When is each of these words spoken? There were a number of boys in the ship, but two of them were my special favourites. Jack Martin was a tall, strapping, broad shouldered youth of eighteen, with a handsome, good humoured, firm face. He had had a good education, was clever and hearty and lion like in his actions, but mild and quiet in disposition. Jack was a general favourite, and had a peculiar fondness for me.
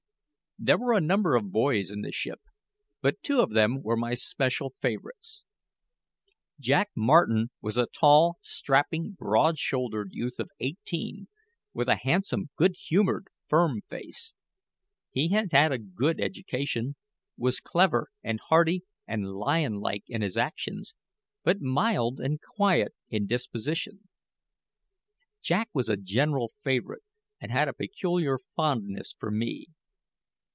There 0.63 0.77
were 0.77 0.93
a 0.93 1.01
number 1.01 1.35
of 1.35 1.51
boys 1.51 1.89
in 1.89 2.01
the 2.01 2.11
ship, 2.11 2.39
but 3.01 3.23
two 3.23 3.41
of 3.41 3.49
them 3.49 3.81
were 3.81 3.97
my 3.97 4.13
special 4.13 4.75
favourites. 4.79 5.43
Jack 6.59 6.91
Martin 6.95 7.49
was 7.61 7.77
a 7.77 7.87
tall, 7.87 8.37
strapping, 8.41 9.13
broad 9.13 9.57
shouldered 9.57 10.09
youth 10.13 10.37
of 10.37 10.51
eighteen, 10.59 11.29
with 11.73 11.87
a 11.89 11.95
handsome, 11.95 12.51
good 12.57 12.75
humoured, 12.75 13.25
firm 13.49 13.81
face. 13.89 14.33
He 15.09 15.29
had 15.29 15.51
had 15.51 15.71
a 15.71 15.79
good 15.79 16.21
education, 16.21 16.95
was 17.37 17.59
clever 17.59 18.09
and 18.23 18.39
hearty 18.49 18.83
and 19.07 19.31
lion 19.33 19.79
like 19.79 20.03
in 20.07 20.21
his 20.21 20.37
actions, 20.37 20.93
but 21.43 21.59
mild 21.59 22.19
and 22.19 22.39
quiet 22.39 22.93
in 23.09 23.25
disposition. 23.25 24.07
Jack 25.41 25.69
was 25.73 25.89
a 25.89 25.97
general 25.97 26.49
favourite, 26.63 27.01
and 27.39 27.51
had 27.51 27.67
a 27.67 27.73
peculiar 27.73 28.37
fondness 28.55 29.15
for 29.17 29.31
me. 29.31 29.65